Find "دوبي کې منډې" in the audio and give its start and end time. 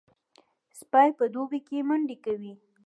1.33-2.17